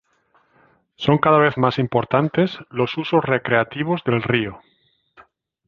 Son 0.95 1.19
cada 1.19 1.37
vez 1.37 1.59
más 1.59 1.77
importantes 1.77 2.57
los 2.71 2.97
usos 2.97 3.23
recreativos 3.23 4.03
del 4.03 4.23
río. 4.23 4.59